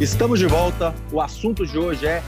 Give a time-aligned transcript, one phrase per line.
[0.00, 0.94] Estamos de volta.
[1.10, 2.22] O assunto de hoje é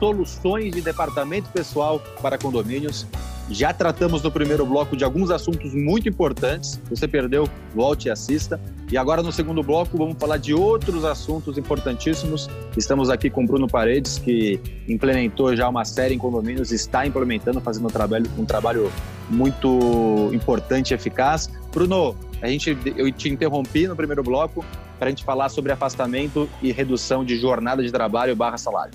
[0.00, 3.06] soluções de departamento pessoal para condomínios.
[3.50, 6.80] Já tratamos no primeiro bloco de alguns assuntos muito importantes.
[6.84, 8.60] Se você perdeu, volte e assista.
[8.90, 12.48] E agora, no segundo bloco, vamos falar de outros assuntos importantíssimos.
[12.76, 17.86] Estamos aqui com Bruno Paredes, que implementou já uma série em condomínios, está implementando, fazendo
[17.86, 18.90] um trabalho, um trabalho
[19.28, 21.50] muito importante e eficaz.
[21.72, 24.64] Bruno, a gente, eu te interrompi no primeiro bloco
[24.98, 28.92] para a gente falar sobre afastamento e redução de jornada de trabalho barra salário.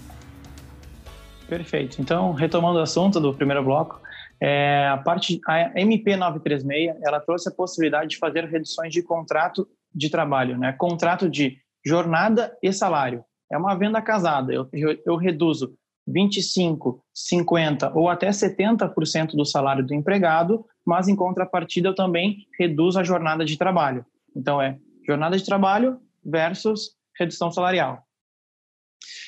[1.47, 2.01] Perfeito.
[2.01, 4.01] Então, retomando o assunto do primeiro bloco,
[4.41, 9.67] é, a parte a MP 936 ela trouxe a possibilidade de fazer reduções de contrato
[9.93, 10.73] de trabalho, né?
[10.73, 13.23] Contrato de jornada e salário.
[13.51, 14.53] É uma venda casada.
[14.53, 15.73] Eu, eu, eu reduzo
[16.07, 22.99] 25, 50 ou até 70% do salário do empregado, mas em contrapartida eu também reduzo
[22.99, 24.05] a jornada de trabalho.
[24.35, 28.06] Então é jornada de trabalho versus redução salarial.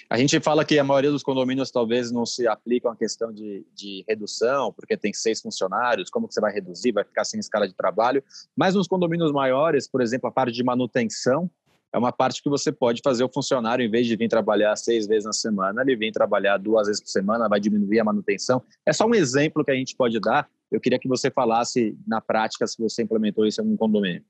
[0.09, 3.63] A gente fala que a maioria dos condomínios talvez não se aplicam a questão de,
[3.75, 7.67] de, redução, porque tem seis funcionários, como que você vai reduzir, vai ficar sem escala
[7.67, 8.23] de trabalho.
[8.55, 11.47] Mas nos condomínios maiores, por exemplo, a parte de manutenção,
[11.93, 15.05] é uma parte que você pode fazer o funcionário, em vez de vir trabalhar seis
[15.05, 18.63] vezes na semana, ele vem trabalhar duas vezes por semana, vai diminuir a manutenção.
[18.87, 20.49] É só um exemplo que a gente pode dar.
[20.71, 24.23] Eu queria que você falasse na prática se você implementou isso em algum condomínio.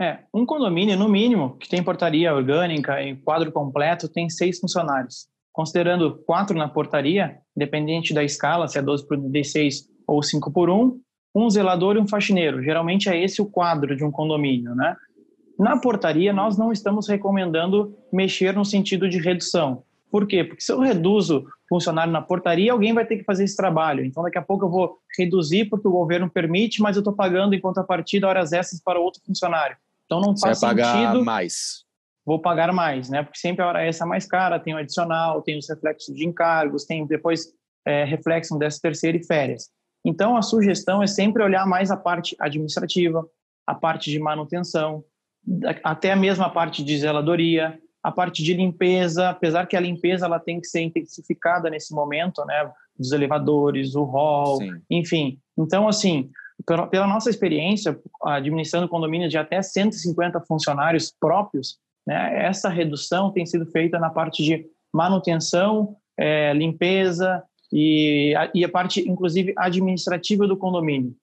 [0.00, 5.28] É, um condomínio, no mínimo, que tem portaria orgânica e quadro completo, tem seis funcionários.
[5.52, 10.68] Considerando quatro na portaria, dependente da escala, se é 12 por 16 ou 5 por
[10.68, 11.00] 1,
[11.34, 12.62] um zelador e um faxineiro.
[12.62, 14.96] Geralmente é esse o quadro de um condomínio, né?
[15.56, 19.84] Na portaria, nós não estamos recomendando mexer no sentido de redução.
[20.10, 20.42] Por quê?
[20.42, 24.04] Porque se eu reduzo funcionário na portaria, alguém vai ter que fazer esse trabalho.
[24.04, 27.54] Então, daqui a pouco eu vou reduzir porque o governo permite, mas eu estou pagando
[27.54, 29.76] em contrapartida horas extras para outro funcionário.
[30.06, 31.24] Então não faz Você vai pagar sentido.
[31.24, 31.84] mais.
[32.26, 33.22] Vou pagar mais, né?
[33.22, 36.26] Porque sempre a hora essa é mais cara, tem o adicional, tem os reflexos de
[36.26, 37.48] encargos, tem depois
[37.86, 39.68] é, reflexo dessa terceira e férias.
[40.04, 43.26] Então a sugestão é sempre olhar mais a parte administrativa,
[43.66, 45.04] a parte de manutenção,
[45.82, 50.38] até a mesma parte de zeladoria, a parte de limpeza, apesar que a limpeza ela
[50.38, 52.70] tem que ser intensificada nesse momento, né?
[52.98, 54.80] Dos elevadores, o hall, Sim.
[54.90, 55.38] enfim.
[55.58, 56.30] Então, assim,
[56.64, 63.66] pela, nossa experiência, administrando condomínios de até 150 funcionários próprios, né, essa redução tem sido
[63.66, 67.42] feita na parte de manutenção, é, limpeza
[67.72, 71.14] e a, e a parte, inclusive, administrativa do condomínio.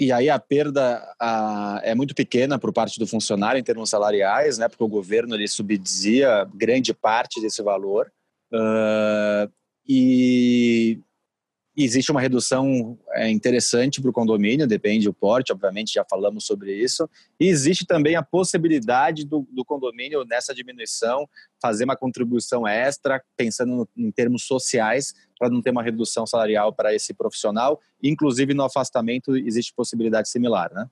[0.00, 4.56] E aí a perda a, é muito pequena por parte do funcionário em termos salariais,
[4.56, 4.68] né?
[4.68, 8.10] Porque o governo ele subsidia grande parte desse valor.
[8.52, 9.50] Uh,
[9.86, 11.00] e
[11.84, 16.74] existe uma redução é, interessante para o condomínio, depende do porte, obviamente já falamos sobre
[16.74, 17.08] isso.
[17.38, 21.28] E existe também a possibilidade do, do condomínio, nessa diminuição,
[21.62, 26.72] fazer uma contribuição extra, pensando no, em termos sociais, para não ter uma redução salarial
[26.72, 27.80] para esse profissional.
[28.02, 30.88] Inclusive, no afastamento, existe possibilidade similar, né?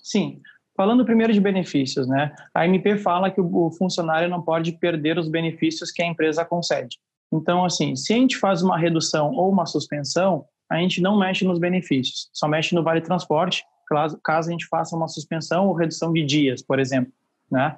[0.00, 0.40] Sim.
[0.76, 2.32] Falando primeiro de benefícios, né?
[2.54, 7.00] A MP fala que o funcionário não pode perder os benefícios que a empresa concede.
[7.32, 11.44] Então, assim, se a gente faz uma redução ou uma suspensão, a gente não mexe
[11.44, 13.64] nos benefícios, só mexe no vale transporte,
[14.22, 17.12] caso a gente faça uma suspensão ou redução de dias, por exemplo,
[17.50, 17.76] né?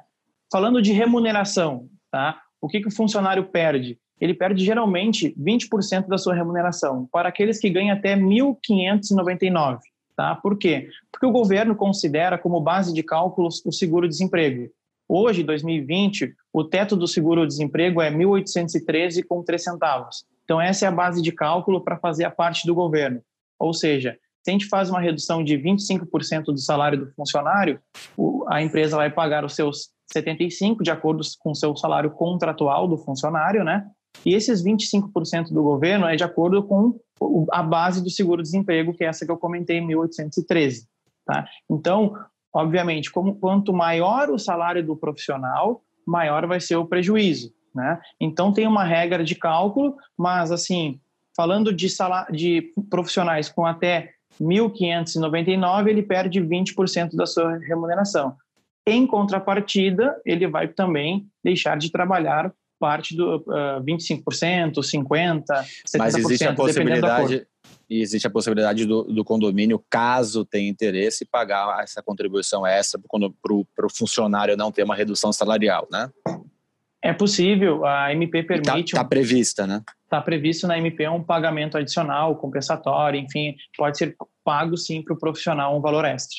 [0.51, 2.41] Falando de remuneração, tá?
[2.61, 3.99] O que, que o funcionário perde?
[4.21, 9.79] Ele perde geralmente 20% da sua remuneração para aqueles que ganham até 1.599,
[10.17, 10.35] tá?
[10.35, 10.89] Por quê?
[11.11, 14.71] Porque o governo considera como base de cálculos o seguro-desemprego.
[15.13, 20.25] Hoje, 2020, o teto do seguro-desemprego é 1.813 com 3 centavos.
[20.45, 23.21] Então, essa é a base de cálculo para fazer a parte do governo.
[23.59, 27.81] Ou seja, se a gente faz uma redução de 25% do salário do funcionário,
[28.47, 32.97] a empresa vai pagar os seus 75% de acordo com o seu salário contratual do
[32.97, 33.85] funcionário, né?
[34.25, 37.01] E esses 25% do governo é de acordo com
[37.51, 40.85] a base do seguro-desemprego, que é essa que eu comentei, 1.813.
[41.27, 41.47] Tá?
[41.69, 42.17] Então,
[42.53, 48.01] Obviamente, como, quanto maior o salário do profissional, maior vai ser o prejuízo, né?
[48.21, 51.01] Então tem uma regra de cálculo, mas assim,
[51.37, 54.11] falando de, salário, de profissionais com até
[54.41, 58.35] 1.599, ele perde 20% da sua remuneração.
[58.87, 65.65] Em contrapartida, ele vai também deixar de trabalhar parte do uh, 25%, 50%, 70%,
[65.99, 67.47] Mas existe a possibilidade,
[67.91, 73.87] e existe a possibilidade do, do condomínio, caso tenha interesse, pagar essa contribuição extra para
[73.87, 76.09] o funcionário não ter uma redução salarial, né?
[77.03, 78.91] É possível, a MP tá, permite.
[78.91, 79.83] Está tá prevista, né?
[80.05, 84.15] Está previsto na MP um pagamento adicional, compensatório, enfim, pode ser
[84.45, 86.37] pago sim para o profissional um valor extra.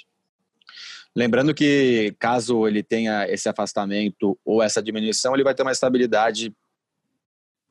[1.13, 6.53] Lembrando que caso ele tenha esse afastamento ou essa diminuição, ele vai ter uma estabilidade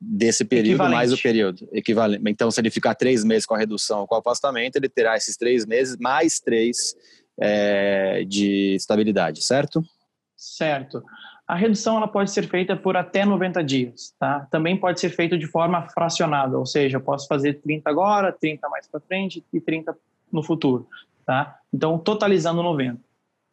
[0.01, 2.23] desse período mais o período equivalente.
[2.27, 5.37] Então, se ele ficar três meses com a redução com o afastamento, ele terá esses
[5.37, 6.95] três meses mais três
[7.39, 9.83] é, de estabilidade, certo?
[10.35, 11.03] Certo.
[11.47, 14.47] A redução ela pode ser feita por até 90 dias, tá?
[14.49, 18.67] Também pode ser feito de forma fracionada, ou seja, eu posso fazer 30 agora, 30
[18.69, 19.95] mais para frente e 30
[20.31, 20.87] no futuro,
[21.25, 21.59] tá?
[21.71, 22.99] Então, totalizando 90.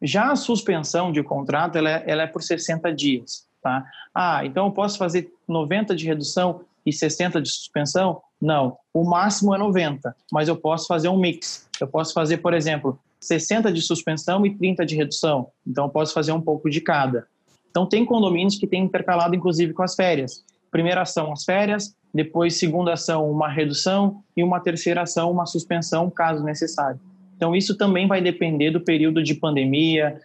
[0.01, 3.85] Já a suspensão de contrato, ela é, ela é por 60 dias, tá?
[4.13, 8.21] Ah, então eu posso fazer 90 de redução e 60 de suspensão?
[8.41, 11.67] Não, o máximo é 90, mas eu posso fazer um mix.
[11.79, 15.47] Eu posso fazer, por exemplo, 60 de suspensão e 30 de redução.
[15.67, 17.27] Então eu posso fazer um pouco de cada.
[17.69, 20.43] Então tem condomínios que têm intercalado inclusive com as férias.
[20.71, 26.09] Primeira ação as férias, depois segunda ação uma redução e uma terceira ação uma suspensão
[26.09, 26.99] caso necessário.
[27.35, 30.19] Então isso também vai depender do período de pandemia.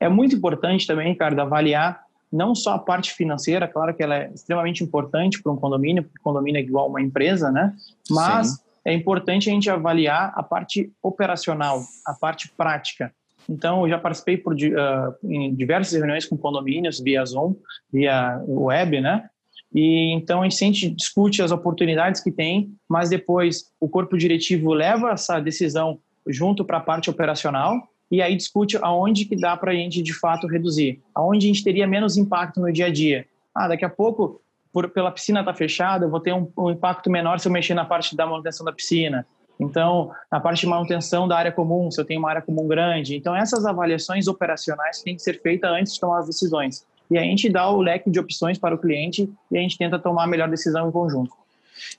[0.00, 2.03] É muito importante também, Ricardo, avaliar
[2.34, 6.18] não só a parte financeira, claro que ela é extremamente importante para um condomínio, porque
[6.20, 7.72] condomínio é igual uma empresa, né?
[8.10, 8.56] Mas Sim.
[8.86, 13.14] é importante a gente avaliar a parte operacional, a parte prática.
[13.48, 17.54] Então, eu já participei por, uh, em diversas reuniões com condomínios via Zoom,
[17.92, 19.28] via web, né?
[19.72, 25.10] E então a gente discute as oportunidades que tem, mas depois o corpo diretivo leva
[25.10, 27.76] essa decisão junto para a parte operacional
[28.14, 31.64] e aí discute aonde que dá para a gente de fato reduzir, aonde a gente
[31.64, 33.26] teria menos impacto no dia a dia.
[33.52, 34.40] Ah, daqui a pouco,
[34.72, 37.52] por, pela piscina estar tá fechada, eu vou ter um, um, impacto menor se eu
[37.52, 39.26] mexer na parte da manutenção da piscina.
[39.58, 43.16] Então, na parte de manutenção da área comum, se eu tenho uma área comum grande.
[43.16, 46.86] Então, essas avaliações operacionais têm que ser feitas antes de tomar as decisões.
[47.10, 49.98] E a gente dá o leque de opções para o cliente e a gente tenta
[49.98, 51.32] tomar a melhor decisão em conjunto.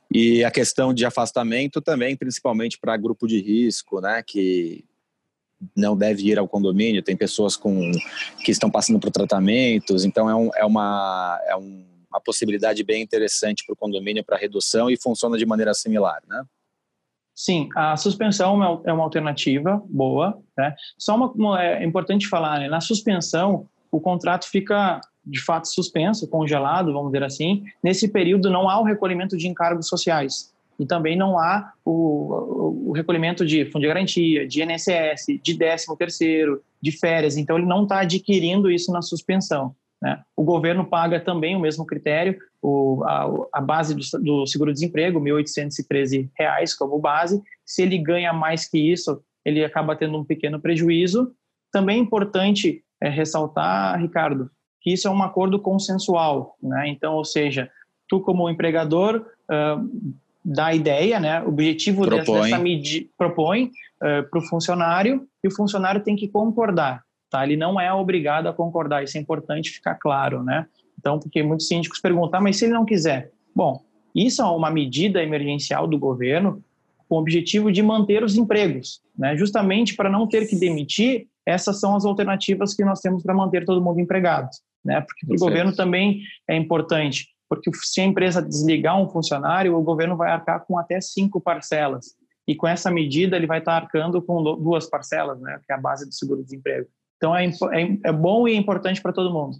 [0.09, 4.85] E a questão de afastamento também, principalmente para grupo de risco, né, que
[5.75, 7.91] não deve ir ao condomínio, tem pessoas com,
[8.43, 13.01] que estão passando por tratamentos, então é, um, é, uma, é um, uma possibilidade bem
[13.01, 16.43] interessante para o condomínio para redução e funciona de maneira similar, né?
[17.33, 20.73] Sim, a suspensão é uma alternativa boa, né?
[20.97, 22.69] Só uma, uma é importante falar, né?
[22.69, 27.63] na suspensão o contrato fica de fato suspenso, congelado, vamos dizer assim.
[27.83, 32.91] Nesse período não há o recolhimento de encargos sociais e também não há o, o
[32.91, 37.37] recolhimento de fundo de garantia, de INSS, de 13 terceiro, de férias.
[37.37, 39.75] Então ele não está adquirindo isso na suspensão.
[40.01, 40.21] Né?
[40.35, 45.31] O governo paga também o mesmo critério, o, a, a, base do, do seguro-desemprego, R$
[45.31, 46.29] 1.813
[46.77, 47.41] como base.
[47.65, 51.31] Se ele ganha mais que isso, ele acaba tendo um pequeno prejuízo.
[51.71, 54.49] Também é importante é, ressaltar, Ricardo,
[54.81, 56.57] que isso é um acordo consensual.
[56.61, 56.89] Né?
[56.89, 57.69] Então, ou seja,
[58.07, 60.15] tu como empregador uh,
[60.45, 61.41] dá a ideia, né?
[61.41, 62.41] O objetivo propõe.
[62.41, 63.71] dessa medida propõe
[64.01, 67.01] uh, para o funcionário e o funcionário tem que concordar,
[67.31, 67.43] tá?
[67.43, 70.67] Ele não é obrigado a concordar, isso é importante ficar claro, né?
[70.99, 73.31] Então, porque muitos síndicos perguntam, ah, mas se ele não quiser?
[73.55, 73.81] Bom,
[74.13, 76.63] isso é uma medida emergencial do governo
[77.09, 79.35] com o objetivo de manter os empregos, né?
[79.35, 83.65] Justamente para não ter que demitir, essas são as alternativas que nós temos para manter
[83.65, 84.49] todo mundo empregado,
[84.83, 85.01] né?
[85.01, 89.83] Porque para o governo também é importante porque se a empresa desligar um funcionário, o
[89.83, 92.15] governo vai arcar com até cinco parcelas.
[92.47, 95.79] E com essa medida, ele vai estar arcando com duas parcelas, né, que é a
[95.79, 96.87] base do seguro-desemprego.
[97.17, 99.57] Então, é, é, é bom e importante para todo mundo.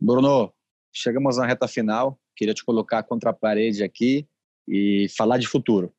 [0.00, 0.52] Bruno,
[0.92, 2.18] chegamos na reta final.
[2.36, 4.26] Queria te colocar contra a parede aqui
[4.66, 5.92] e falar de futuro.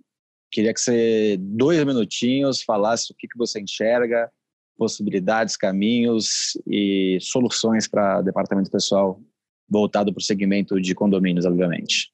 [0.52, 4.32] Queria que você, dois minutinhos, falasse o que, que você enxerga,
[4.78, 9.20] possibilidades, caminhos e soluções para departamento pessoal
[9.70, 12.12] voltado para o segmento de condomínios, obviamente.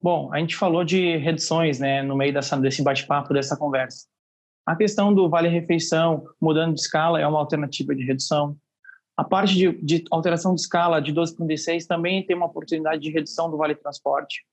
[0.00, 4.06] Bom, a gente falou de reduções né, no meio dessa, desse bate-papo, dessa conversa.
[4.66, 8.56] A questão do vale-refeição, mudando de escala, é uma alternativa de redução.
[9.16, 13.00] A parte de, de alteração de escala de 12 para 16 também tem uma oportunidade
[13.00, 14.44] de redução do vale-transporte.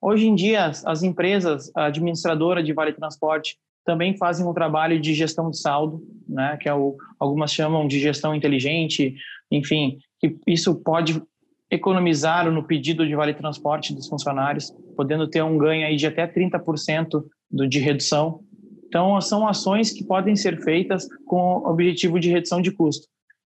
[0.00, 5.50] Hoje em dia, as empresas, a administradora de vale-transporte, também fazem um trabalho de gestão
[5.50, 9.14] de saldo, né, que é o, algumas chamam de gestão inteligente,
[9.50, 11.22] enfim, que isso pode
[11.70, 16.26] economizar no pedido de vale transporte dos funcionários, podendo ter um ganho aí de até
[16.26, 18.40] 30% do, de redução.
[18.86, 23.08] Então, são ações que podem ser feitas com o objetivo de redução de custo.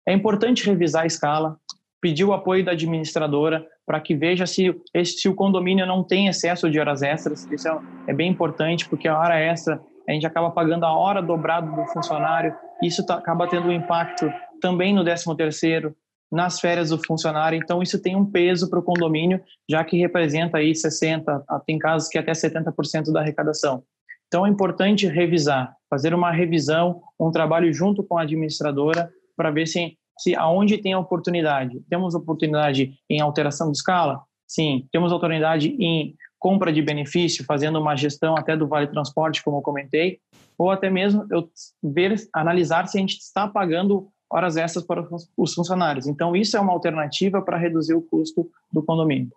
[0.08, 1.58] É importante revisar a escala,
[2.02, 4.74] pedir o apoio da administradora para que veja se,
[5.04, 7.46] se o condomínio não tem excesso de horas extras.
[7.52, 11.22] Isso é, é bem importante, porque a hora extra a gente acaba pagando a hora
[11.22, 14.32] dobrada do funcionário, isso tá, acaba tendo um impacto
[14.62, 15.96] também no 13 terceiro,
[16.32, 20.58] nas férias do funcionário, então isso tem um peso para o condomínio, já que representa
[20.58, 23.84] aí 60, tem casos que até 70% da arrecadação.
[24.28, 29.68] Então é importante revisar fazer uma revisão, um trabalho junto com a administradora para ver
[29.68, 31.80] se, se aonde tem oportunidade.
[31.88, 34.24] Temos oportunidade em alteração de escala?
[34.48, 34.88] Sim.
[34.92, 39.62] Temos oportunidade em compra de benefício, fazendo uma gestão até do Vale Transporte, como eu
[39.62, 40.20] comentei,
[40.58, 41.50] ou até mesmo eu
[41.82, 45.08] ver, analisar se a gente está pagando horas extras para
[45.38, 46.06] os funcionários.
[46.06, 49.32] Então, isso é uma alternativa para reduzir o custo do condomínio.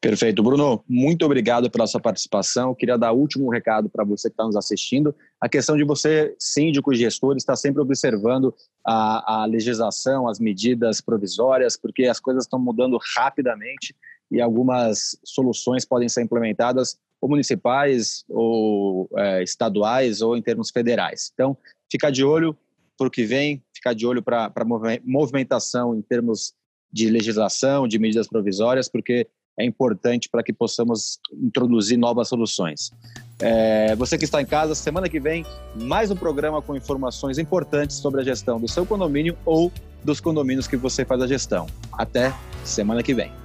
[0.00, 0.42] Perfeito.
[0.42, 2.74] Bruno, muito obrigado pela sua participação.
[2.74, 5.14] queria dar último recado para você que está nos assistindo.
[5.40, 8.52] A questão de você, síndico e gestor, estar sempre observando
[8.84, 13.94] a, a legislação, as medidas provisórias, porque as coisas estão mudando rapidamente
[14.30, 21.30] e algumas soluções podem ser implementadas ou municipais, ou é, estaduais, ou em termos federais.
[21.34, 21.56] Então,
[21.90, 22.56] ficar de olho
[22.96, 24.64] para o que vem, ficar de olho para a
[25.04, 26.54] movimentação em termos
[26.92, 29.26] de legislação, de medidas provisórias, porque
[29.58, 32.90] é importante para que possamos introduzir novas soluções.
[33.38, 35.44] É, você que está em casa, semana que vem,
[35.76, 39.70] mais um programa com informações importantes sobre a gestão do seu condomínio ou
[40.04, 41.66] dos condomínios que você faz a gestão.
[41.92, 42.34] Até
[42.64, 43.39] semana que vem.